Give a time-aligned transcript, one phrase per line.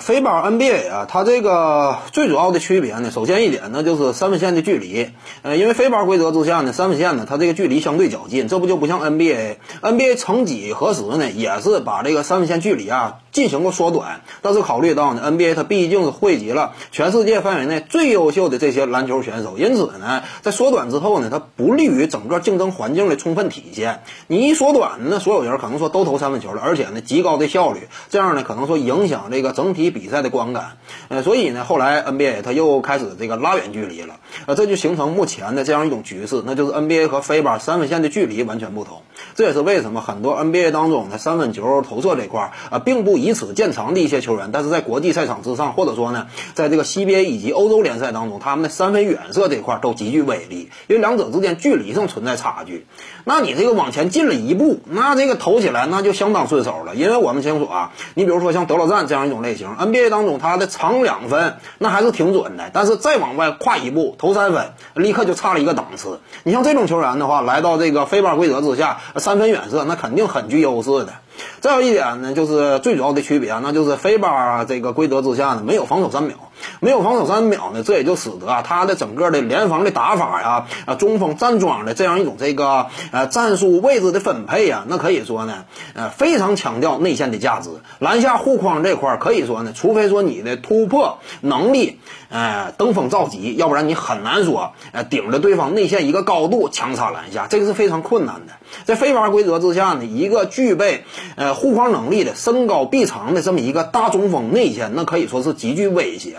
[0.00, 5.10] 飞巴 NBA 啊，它这个最主要的区别呢，首先一点呢就是三分线的距离。
[5.42, 14.22] 呃，因为飞巴规则之下呢，三分线呢它这个距离相对较近，这不就不像 NBA？NBA 曾几何时呢，也是把这个三分线距离啊进行过缩短。
[14.40, 24.02] 但是考虑到呢，NBA 它毕竟是汇集了全世界范围内最优秀的这些篮球选手，因此呢，在缩短之后呢，它不利于整个竞争环境的充分体现。
[24.28, 30.78] 你一缩短，那所有人可能说都投三分球了，而且呢极高的效率，这样呢可能说影响这个整体比赛的观感。
[31.08, 39.02] 呃，所以呢，后来 NBA 它又开始这个拉远距离了，呃，这就形成目前的这样一种局势，那就是 NBA 和飞巴三分线的距离完全不同。
[39.34, 52.86] 这也是为什么很多 NBA 当中的三分球投射这块啊，并不以此见长的一些球员，但是在国际赛场之上，或者说呢，在这个 CBA 以及欧洲联赛当中，他们的三分远射这块都极具威力，因为两者之间距离上存在差距。
[53.24, 66.20] 那你这个往前进了一步，那这个投起来那就相当顺手了，因为我们清楚啊，你比如说像德罗赞这样一种类型，NBA 当中他的长两分那还是挺准的，但是再往外跨一步投三分，立刻就差了一个档次。
[66.42, 71.14] 你像这种球员的话，来到这个飞巴规则之下，三分远射那肯定很具优势的。
[71.60, 76.36] 再有一点呢，就是最主要的区别，那就是飞巴这个规则之下呢，没有防守三秒，
[76.80, 87.70] 没有防守三秒呢，这也就使得啊，他的整个的联防的打法呀，啊，中锋站桩的这样一种这个呃战术位置的分配呀，那可以说呢，呃，非常强调内线的价值。
[87.98, 98.52] 篮下护框这块可以说呢，除非说你的突破能力呃登峰造极，要不然你很难说呃顶着对方内线一个高度强插篮下，这个是非常困难的。
[98.84, 101.04] 在非法规则之下呢，一个具备
[101.36, 106.36] 呃护框能力的身高臂长的这么一个大中锋内线，那可以说是极具威胁。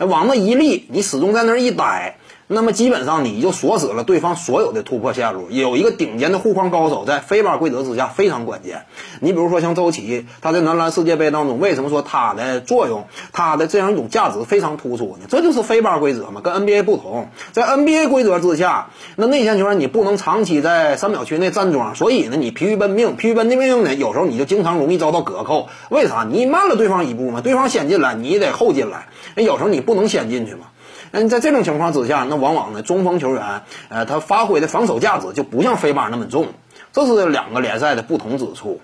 [0.00, 2.16] 往那一立，你始终在那儿一呆。
[2.48, 5.48] 那么基本上你就锁死了对方所有的突破线路。
[5.50, 8.86] 有一个顶尖的护框高手在飞巴规则之下非常关键。
[9.20, 15.26] 你比如说像周琦，他在男篮世界杯当中，为什么说他的作用、他的这样一种价值非常突出呢？
[15.28, 17.30] 这就是飞巴规则嘛，跟 NBA 不同。
[17.50, 25.68] 在 NBA 规则之下，那内线球员你不能长期在三秒区内站桩，所以呢，你疲于奔命，疲于奔命呢，有时候你就经常容易遭到隔扣。
[25.90, 26.24] 为啥？
[26.30, 29.08] 你慢了对方一步嘛，对方先进来，你得后进来。
[29.34, 30.66] 那有时候你不能先进去嘛。
[31.10, 36.48] 那在这种情况之下，那往往呢，中锋球员，呃，他发挥的防守价值就不像飞马那么重，
[36.92, 38.80] 这是两个联赛的不同之处，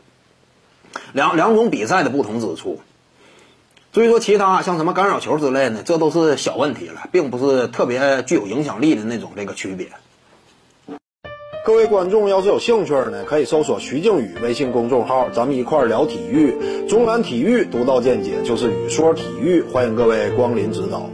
[1.13, 2.81] 两两种比赛的不同之处。
[3.93, 9.89] 所以说，其他像什么干扰球之类的，这都是小问题了，并不是特别具有影响力的那种这个区别。
[11.65, 21.09] 各位观众要是有兴趣呢，可以搜索徐静宇微信公众号，咱们一块儿聊体育，中南体育独到见解就是语说体育，欢迎各位光临指导。